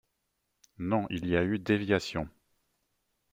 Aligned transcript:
Non! 0.79 1.05
il 1.11 1.27
y 1.27 1.37
a 1.37 1.43
eu 1.43 1.59
déviation. 1.59 2.27